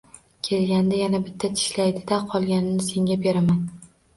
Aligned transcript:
Kelganida 0.45 1.01
yana 1.01 1.19
bitta 1.27 1.51
tishlaydi-da, 1.59 2.19
qolganini 2.33 2.89
senga 2.89 3.23
beraman. 3.27 3.65